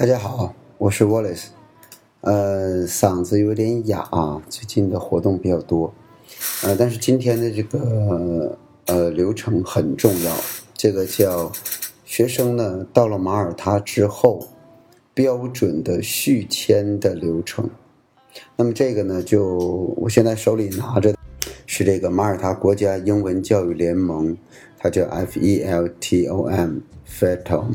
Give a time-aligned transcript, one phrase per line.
[0.00, 1.48] 大家好，我是 Wallace，
[2.22, 4.08] 呃，嗓子有点哑，
[4.48, 5.92] 最近的活动比较多，
[6.62, 10.34] 呃，但是今天的这个呃流程很重要，
[10.72, 11.52] 这个叫
[12.02, 14.48] 学生呢到了马耳他之后
[15.12, 17.68] 标准的续签的流程，
[18.56, 19.58] 那么这个呢就
[19.98, 21.14] 我现在手里拿着
[21.66, 24.34] 是这个马耳他国家英文教育联盟，
[24.78, 27.66] 它叫 FELTOM，FELTOM，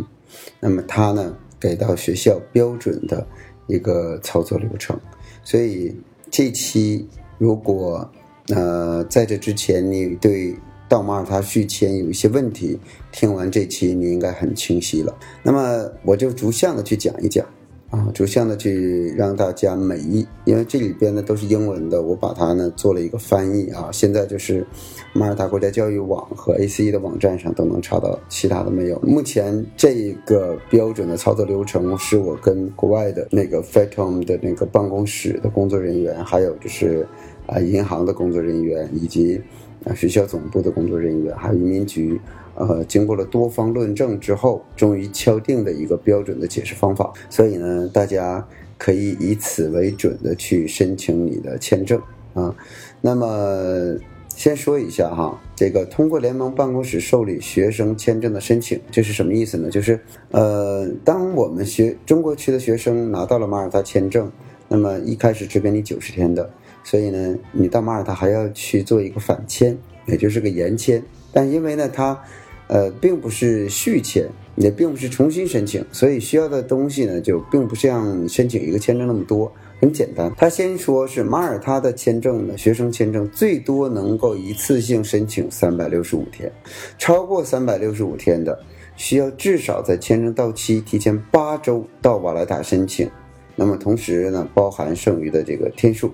[0.60, 1.38] 那么它呢。
[1.66, 3.26] 给到学校标准的
[3.66, 4.96] 一个操作流程，
[5.44, 5.96] 所以
[6.30, 7.08] 这期
[7.40, 8.08] 如果
[8.50, 10.56] 呃在这之前你对
[10.88, 12.80] 到马尔他续签有一些问题，
[13.12, 15.18] 听完这期你应该很清晰了。
[15.42, 17.44] 那么我就逐项的去讲一讲。
[17.92, 23.90] 啊，逐项的去让大家每一，因为这里边呢都是英文的，我把它呢做了一个翻译啊。
[23.92, 24.66] 现在就是
[25.14, 29.00] 马耳他国家教育网和 ACE 的网站上都能查到，其他的没有。
[29.00, 37.08] 目前这个标准的操作流程是我跟国外的那个 FETOM 的那个办公室的工作人员，还有就是
[37.46, 39.40] 啊银行的工作人员，以及
[39.86, 42.20] 啊学校总部的工作人员，还有移民局。
[42.56, 47.14] 呃，经过了多方论证之后，终于敲定的一个标准的解释方法。
[47.30, 48.48] 所以呢，大家
[48.78, 52.02] 可以以此为准的去申请你的签证
[52.34, 52.56] 啊。
[53.02, 53.98] 那么，
[54.30, 59.70] 先说一下哈，这个通过联盟办公室受理学生签证的申请，这是什么意思呢？
[59.70, 60.00] 就是
[60.32, 64.30] 呃，当我们学中国区的学生拿到了马耳他签证，
[64.68, 66.50] 那么一开始只给你九十天的，
[66.84, 71.02] 所以呢，你到马耳他还要去做一个返签，也就是个延签。
[71.32, 72.22] 但因为呢，他
[72.68, 80.34] 呃，并不是续签，也并不是重新申请，所以需要的东西呢，就并不像申请一个签证那么多，很简单。
[80.36, 86.52] 他先说是马耳他的签证呢，学生签证最多能够一次性申请三百六十五天，
[86.98, 88.60] 超过三百六十五天的，
[88.96, 93.08] 需要至少在签证到期提前八周到瓦莱塔申请。
[93.56, 96.12] 那么同时呢，包含剩余的这个天数。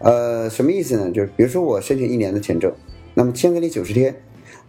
[0.00, 1.10] 呃，什么意思呢？
[1.12, 2.72] 就是比如说我申请一年的签证，
[3.14, 4.14] 那么签给你九十天。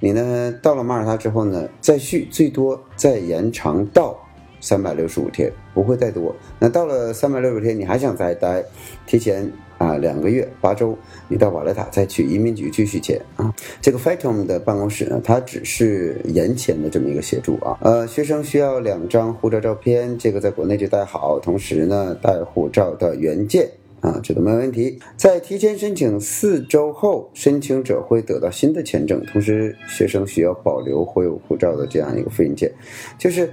[0.03, 0.51] 你呢？
[0.63, 4.19] 到了马耳他之后呢，再续最多再延长到
[4.59, 6.35] 三百六十五天，不会再多。
[6.57, 8.66] 那到了三百六十天，你还想再待，
[9.06, 10.97] 提前啊两个月八周，
[11.28, 13.53] 你到瓦莱塔再去移民局去续签啊。
[13.79, 17.78] 这个 FATOM 的办公室呢，它只是延签的这么一个协助啊。
[17.81, 23.69] 呃，学生需要两张护照照片，这个在国内就带好，同时呢带护照的原件。
[24.01, 25.00] 啊，这都没问题。
[25.16, 32.72] 在提前申请四周后，申请者会得到新的签证，同时学生需要保留会有护照的这样一个复印件。
[33.19, 33.47] 就是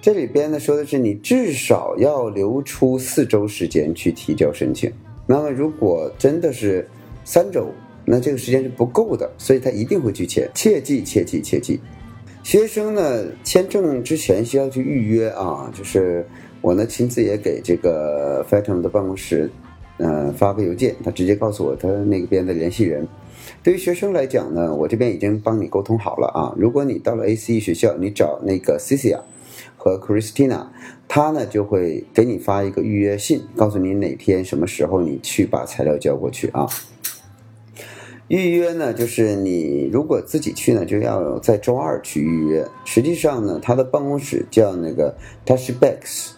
[0.00, 4.92] 这里边呢说的是，你至少要留出四周时间去提交申请。
[5.24, 6.84] 那么如果真的是
[7.24, 7.68] 三周，
[8.04, 10.50] 那这个时间是不够的，所以他一定会拒签。
[10.52, 11.78] 切记，切记，切记。
[12.42, 16.26] 学生呢签证之前需要去预约啊，就是
[16.60, 19.48] 我呢亲自也给这个 FATOM 的办公室。
[20.04, 23.06] 嗯，发个邮件，他直接告诉我他那边的联系人。
[23.62, 26.52] 对于学生来讲呢，我这边已经帮你沟通好了啊。
[26.58, 29.20] 如果你到了 ACE 学校，你找那个 Cicia
[29.76, 30.66] 和 Christina，
[31.06, 36.66] 他呢就会给你发一个预约信，告诉你哪天什么时候你去把材料交过去啊。
[38.26, 42.66] 预约呢，就是你如果自己去呢，就要在周二去预约。
[42.84, 45.14] 实际上呢，他的办公室叫那个
[45.46, 46.32] Touchbacks。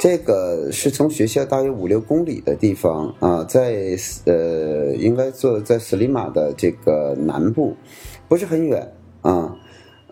[0.00, 3.94] 这个是从学校大约五六公里的地方啊，在
[4.24, 7.76] 呃，应该坐在斯里马的这个南部，
[8.26, 9.54] 不是很远啊。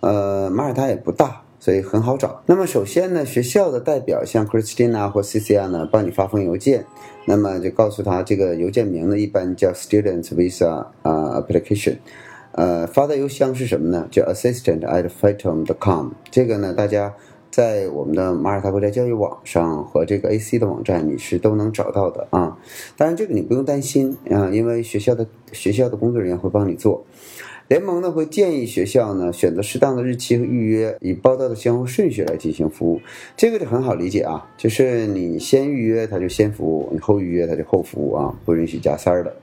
[0.03, 2.43] 呃，马耳他也不大，所以很好找。
[2.45, 6.85] 那么首先呢，学校的代表像 Christina 或 c c i 呢，帮你发封邮件，
[7.25, 11.97] 那么就告诉他这个邮件名呢，一般叫 Student Visa 啊 Application，
[12.53, 14.07] 呃，发的邮箱是什么呢？
[14.11, 16.11] 叫 Assistant at Fightom.com。
[16.31, 17.15] 这个呢，大家。
[17.51, 22.59] 在我们的马耳他国家教育网上和这个 AC 的网站，你是都能找到的啊。
[22.97, 27.05] 当然，这个你不用担心啊，因为学校的学校的工作人员会帮你做。
[27.69, 33.01] 联盟呢会建议学校呢选择适当的日期和预约，以报到的先后顺序来进行服务。
[33.37, 39.35] 这个就很好理解啊，就是你先预约，他就先服务；你后预约，他就后服务啊，不允许加塞儿的。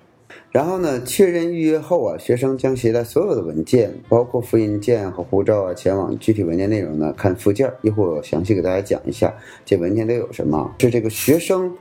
[0.52, 7.72] 然后呢，确认预约后啊，学生将携带所有的文件，包括复印件和护照啊，前往具体文件内容呢，看附件。
[7.82, 9.34] 一会儿我详细给大家讲一下
[9.66, 10.74] 这文件都有什么。
[10.80, 11.72] 是这个学生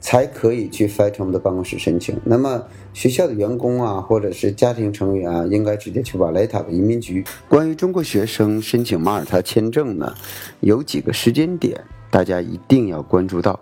[0.00, 2.18] 才可以去 FATOM 的办公室申请。
[2.24, 7.24] 那么学校的员工啊，或者是家庭成员啊，应该直接去瓦莱塔的移民局。
[7.48, 10.12] 关于中国学生申请马耳他签证呢，
[10.60, 13.60] 有几个时间点大家一定要关注到。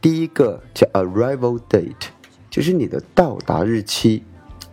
[0.00, 2.08] 第一个叫 Arrival Date。
[2.50, 4.24] 就是你的到达日期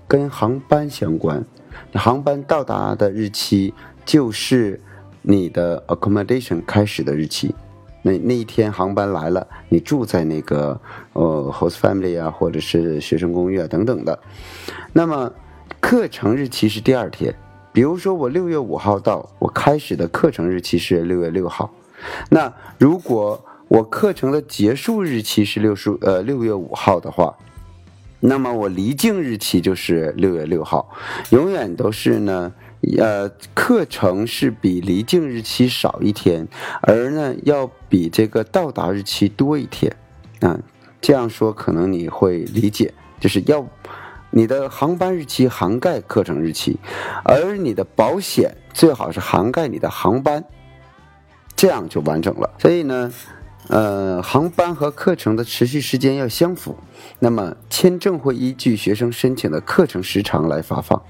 [0.07, 1.45] 跟航班相关，
[1.94, 4.81] 航班到达的日期就是
[5.21, 7.53] 你的 accommodation 开始的日期
[8.01, 10.79] 那那一天航班来了，你住在那个
[11.13, 14.18] 呃 host family 啊，或者是学生公寓啊等等的。
[14.94, 15.31] 那么
[15.79, 17.35] 课程日期是第二天，
[17.74, 21.69] 比如说我六月五号到，我开始的课程日期是六月六号。
[22.29, 27.35] 那如果我课程的结束日期是六十呃六月五号的话，
[28.19, 30.90] 那么我离境日期就是六月六号，
[31.31, 32.54] 永远都是呢。
[33.00, 36.48] 呃，课程是比离境日期少一天，
[36.84, 39.94] 而呢要比这个到达日期多一天，
[40.42, 40.60] 啊，
[41.02, 43.66] 这样说可能你会理解，就是要
[44.30, 46.78] 你的航班日期涵盖课程日期，
[47.25, 50.46] 而你的保险最好是涵盖你的航班，
[51.56, 52.54] 这样就完整了。
[52.60, 53.12] 所以呢，
[53.68, 56.77] 呃，航班和课程的持续时间要相符，
[57.19, 61.01] 那么签证会依据学生申请的课程时长来发放。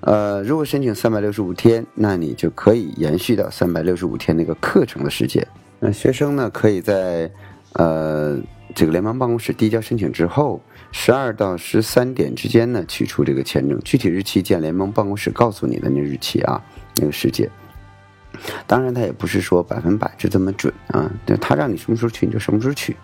[0.00, 5.44] 呃，如果申请三百六十五天，那你就可以延续到三百六十五天那个课程的时间。
[5.80, 7.28] 那学生呢，可以在
[7.72, 8.38] 呃
[8.72, 10.60] 这个联邦办公室递交申请之后，
[10.92, 16.62] 十二到十三点之间呢取出这个签证，具体日期见联邦办公室告诉你的那日期啊，
[16.96, 17.50] 那个时间。
[18.66, 21.10] 当然，他也不是说百分百就这么准啊，
[21.40, 22.96] 他让你什么时候去你就什么时候去。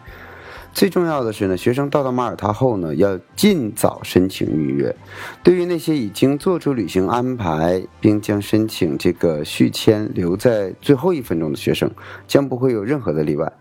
[0.75, 4.97] 最重要的是呢，学生到达马耳他后呢，要尽早申请预约。
[5.43, 11.91] 对于那些已经做出旅行安排并将申请这个续签留在最后一分钟的学生，
[12.27, 13.53] 将不会有任何的例外。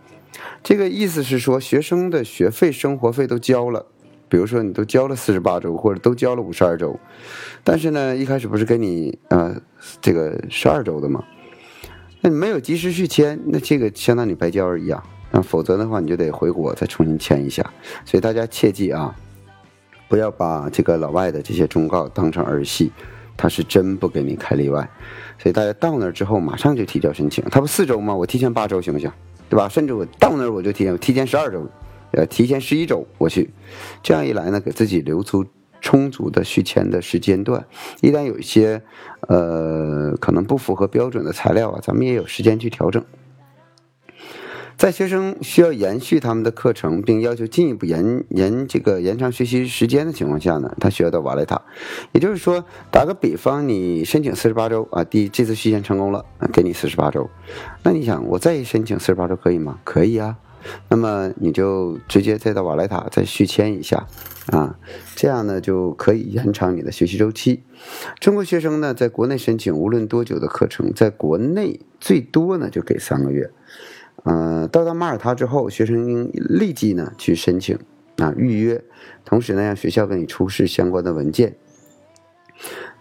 [0.64, 3.86] 这个意思是说，学生的学费、生活费都交了，
[4.30, 6.98] 比如说你都交了四十八周，或者都交了五十二周，
[7.66, 9.54] 但是呢，一开始不是给你呃
[10.00, 11.22] 这个十二周的吗？
[12.22, 15.04] 那你没有及时续签，那这个相当于白交而已啊。
[15.32, 17.64] 那否则的话，你就得回国再重新签一下。
[18.06, 19.16] 所以大家切记啊，
[20.08, 22.92] 不要把这个老外的这些忠告当成儿戏，
[23.36, 24.88] 他是真不给你开例外。
[25.40, 27.44] 所以大家到那儿之后，马上就提交申请。
[27.50, 28.14] 他不四周吗？
[28.14, 29.12] 我提前八周行不行？
[29.50, 29.68] 对吧？
[29.68, 31.68] 甚至我到那儿我就提前提前十二周，
[32.12, 33.50] 呃，提前十一周我去。
[34.04, 35.44] 这样一来呢，给自己留出
[35.82, 37.66] 充足的续签的时间段。
[38.02, 38.82] 一旦有一些
[39.28, 43.04] 呃可能不符合标准的材料啊，咱们也有时间去调整。
[44.78, 51.62] 在学生需要延续他们的课程，并要求进一步延延这个延长学习时间的情况下呢，他需要到瓦莱塔。
[52.14, 57.30] 也就是说，打个比方，你申请四十八周啊，第这次续签成功了，给你四十八周。
[57.84, 59.78] 那你想，我再申请四十八周可以吗？
[59.84, 60.38] 可以啊。
[60.90, 64.08] 那么你就直接再到瓦莱塔再续签一下
[64.48, 64.78] 啊，
[65.16, 67.64] 这样呢就可以延长你的学习周期。
[68.20, 73.52] 中国学生呢，在国内申请无论多久的课程，在国内最多呢就给三个月。
[74.24, 77.80] 呃，到达马耳他之后，学生应立即呢去申请
[78.18, 78.84] 啊预约，
[79.26, 81.56] 同时呢让学校给你出示相关的文件。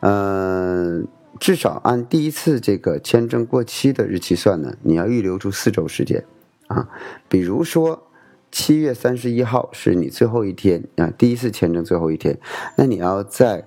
[0.01, 1.03] 呃，
[1.39, 6.25] 至少按第一次这个签证过期的日期算呢，你要预留出四周时间
[6.71, 6.89] 啊。
[7.29, 8.07] 比如说
[8.51, 12.39] 七月三十一号是你最后一天啊，第一次签证最后一天，
[12.77, 13.67] 那你要在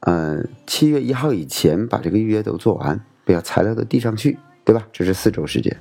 [0.00, 4.86] 呃七月一号以前把这个预约都做完，不要材料都递上去，对吧？
[4.92, 5.76] 这是四周时间。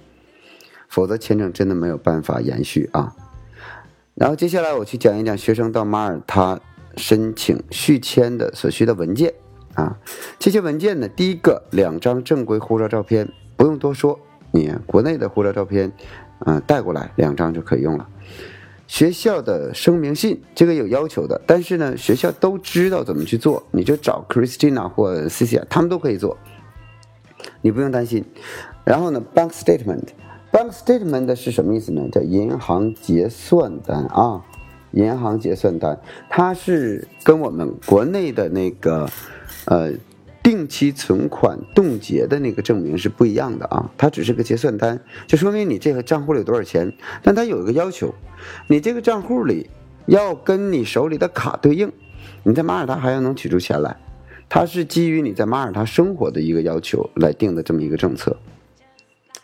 [0.89, 3.15] 否则签证真的没有办法延续啊。
[4.13, 6.59] 然后接下来我去讲一讲学生到马耳他
[6.97, 9.33] 申请续签的所需的文件
[9.73, 9.97] 啊。
[10.37, 14.19] 这些文件呢，第一个两张正规护照照片，不用多说，
[14.51, 15.93] 你国内的护照照片，
[16.45, 18.07] 嗯，带过来两张就可以用了。
[18.87, 26.37] 学校的声明信，这个有要求的，但是呢，学校都知道怎么去做，你就找 Christina 或 Cici，他们都可以做，
[27.61, 28.25] 你不用担心。
[28.83, 30.09] 然后呢，Bank Statement。
[30.51, 32.09] Bank statement 是什么意思呢？
[32.11, 34.41] 叫银行结算单啊，
[34.91, 35.97] 银行结算单，
[36.29, 39.07] 它是跟我们国内的那个
[39.63, 39.93] 呃
[40.43, 46.91] 定期存款冻结的那个证明是不一样的啊，它只是个结算单，就说明你这个账户里有多少钱。
[47.21, 48.13] 但它有一个要求，
[48.67, 49.69] 你这个账户里
[50.07, 51.91] 要跟你手里的卡对应，
[52.43, 53.97] 你在马耳他还要能取出钱来，
[54.49, 58.35] 它是基于你在马耳他生活的一个要求来定的这么一个政策。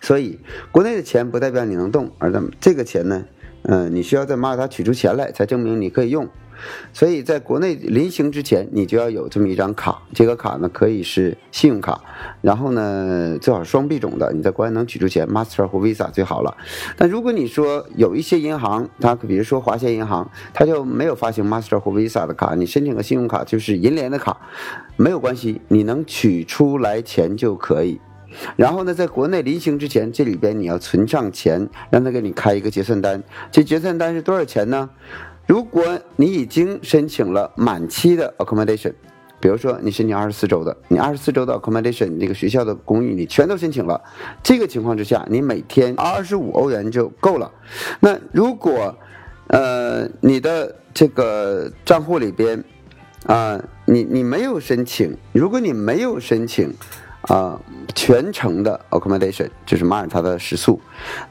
[0.01, 0.39] 所以，
[0.71, 3.25] 国内的钱不代表你能动，而咱们这个钱呢，
[3.63, 6.27] 嗯，你需要在马耳他取出钱来，才证明你可以用。
[6.93, 10.01] 所以，在国内临行之前，你就要有这么一张卡。
[10.13, 12.01] 这个卡呢，可以是信用卡，
[12.41, 16.55] 然后呢，最好是双币种的，你在国外能取出钱，Master 或 Visa 最好了。
[16.95, 24.37] 但如果你说有一些银行，它比如说华夏银行，它就没有发行 Master 或 Visa 的卡，你申请个信用卡就是银联的卡，
[24.95, 27.99] 没有关系，你能取出来钱就可以。
[28.55, 33.23] 然后呢，在国内临行之前，这里边你要存上钱，让他给你开一个结算单。
[33.51, 34.89] 这结算单是多少钱呢？
[35.47, 35.83] 如果
[36.17, 38.93] 你已经申请了满期的 accommodation，
[39.39, 44.01] 比如说你申请二十四周的，你二十四周的 accommodation 这个学校的公寓你全都申请了，
[44.43, 47.49] 这个情况之下，你每天二十五欧元就够了。
[48.01, 48.93] 那如果
[49.47, 52.61] 呃你的这个账户里边
[53.25, 56.73] 啊，你你没有申请，如果你没有申请
[57.21, 57.57] 啊
[57.95, 60.81] 全程的 accommodation 就是马耳他的食宿，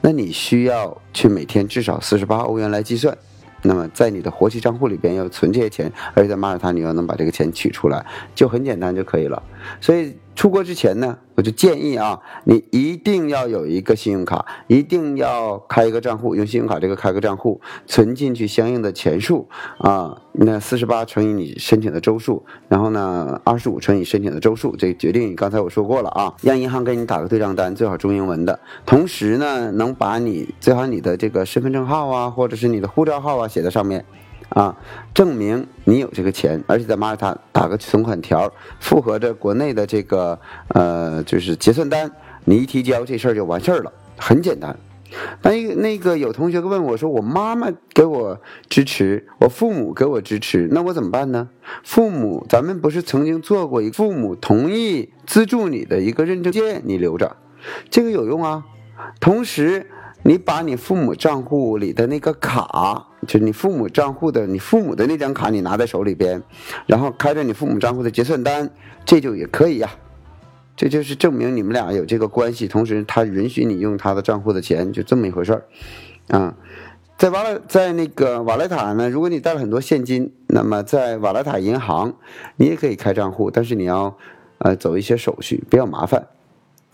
[0.01, 3.15] 那你需要去每天至少四十八欧元来计算。
[3.63, 9.41] 那么在你的活期账户里边要存这些钱，而且在马耳他你要能把这个钱取出来，就很简单就可以了。
[9.81, 20.21] 所以出国之前呢，我就建议啊，你一定要有一个信用卡，一定要开一个账户，用信用卡这个开个账户，存进去相应的钱数啊。
[20.33, 28.59] 那四十八乘以你申请的周数，然后呢，二十五乘以申请的周数，这决定你刚才我说过了啊，让银行给你打个对账单，最好中英文的。
[28.85, 34.05] 同时呢，能把你最好你的这个身份证号啊，或者是你的护照号啊写在上面。
[34.49, 34.75] 啊，
[35.13, 40.39] 证明你有这个钱，而且在马耳他打个存款条，符合着国内的这个
[40.69, 42.09] 呃，就是结算单，
[42.45, 44.75] 你一提交这事儿就完事儿了，很简单。
[45.41, 48.39] 那那个有同学问我说，我妈妈给我
[48.69, 51.49] 支持，我父母给我支持，那我怎么办呢？
[51.83, 57.37] 父母，咱们不是曾经做过一父母同意资助你的一个认证件，你留着，
[57.89, 58.65] 这个有用啊。
[59.21, 59.87] 同时，
[60.23, 63.06] 你把你父母账户里的那个卡。
[63.25, 66.41] 就你父母账户的，你父母的那张卡，你拿在手里边，
[66.85, 68.69] 然后开着你父母账户的结算单，
[69.05, 69.89] 这就也可以呀。
[70.75, 75.65] 这就是证明你们俩有这个关系，同时他允许你用他的账户的钱，就这么一回事儿
[76.27, 76.55] 啊。
[77.17, 82.13] 在瓦莱，在那个瓦莱塔呢，如果你带了很多现金，那么在瓦莱塔银行
[82.57, 84.15] 你也可以开账户，但是你要
[84.59, 86.27] 呃走一些手续，比较麻烦，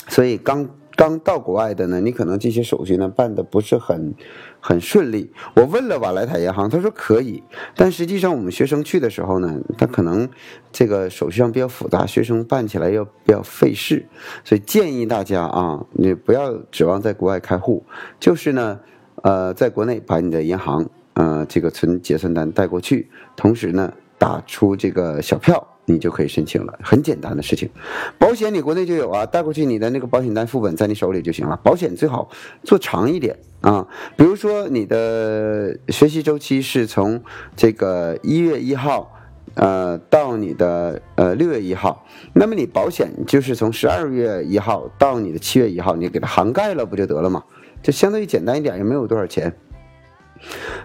[0.08, 0.70] 所以刚。
[1.04, 4.14] 刚到国外的呢，你可能这些手续呢办的不是很
[4.62, 5.30] 很顺利。
[5.54, 7.44] 我问了瓦莱塔银行，他说可以，
[7.76, 10.30] 但实际上我们学生去的时候呢，他可能
[10.72, 14.06] 这个手续上比较复杂，学生办起来要比较费事，
[14.46, 17.84] 所以建议大家啊，你不要指望在国外开户，
[18.18, 18.80] 就是呢，
[19.24, 25.68] 呃，在国内把你的银行呃这个存结算单带过去，同时呢打出这个小票。
[25.86, 27.70] 你就可以申请了，很简单的事情。
[28.18, 31.60] 保险你国内就有啊，带过去你的那个保险单副本在你手里就行了。
[31.64, 32.30] 保险最好
[32.64, 37.22] 做长一点啊，比如说你的学习周期是从
[37.56, 39.14] 这个一月一号，
[39.56, 47.44] 呃，到你的呃六月一号，那么你保险就是从十二月一号到你的七月一号，你给它涵盖了不就得了吗？
[47.82, 49.54] 就相当于简单一点，也没有多少钱。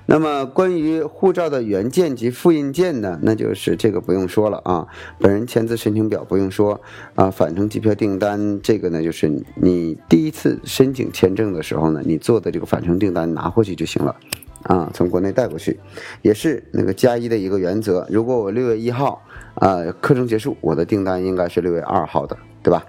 [0.07, 3.19] 那么关于护照的原件及复印件呢？
[3.23, 4.87] 那就是这个不用说了啊，
[5.19, 6.81] 本人签字申请表不用说
[7.15, 14.17] 啊，返程机票订单这个呢，就是你第一次申请签证的时候呢，你做的这个返程订单拿回去就行了
[14.63, 15.79] 啊，从国内带过去，
[16.23, 18.07] 也是那个加一的一个原则。
[18.11, 19.23] 如果我六月一号
[19.55, 22.37] 啊课程结束，我的订单应该是六月二号的。
[22.69, 22.85] 对吧？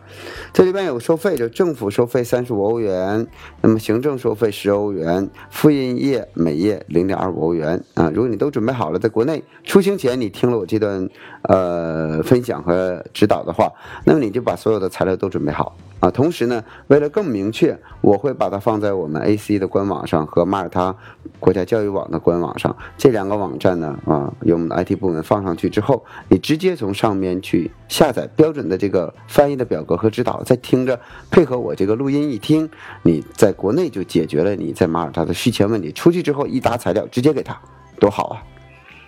[0.52, 3.26] 这里边有收费，就政府收费三十五欧元，
[3.62, 8.12] 那么行政收费十欧元，复印页每页零点二五欧元啊。
[8.14, 11.08] 如果你都准备好了，在国内出行前你听了我这段
[11.44, 13.72] 呃分享和指导的话，
[14.04, 16.12] 那么你就把所有的材料都准备好啊。
[16.12, 20.94] 同时呢，为了更明确，我会把它放在我们 AC 的官网上和马耳他
[21.40, 29.60] 国家教育网的官网上这两个网站呢啊，由我们的 IT 部门放上去之后，你直接从上面去下载标准的这个翻译。
[29.60, 31.00] 的表格和指导，再听着
[31.32, 32.70] 配合我这个录音一听，
[33.04, 35.92] 你在国内就解决了你在马耳他的续签问题。
[35.94, 37.58] 出去之后一沓材料直接给他，
[38.00, 38.44] 多好啊！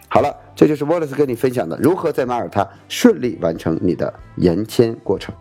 [0.08, 5.34] 好了，这就是 Wallace 跟你分享的如何在马耳他顺利完成你的延签过程。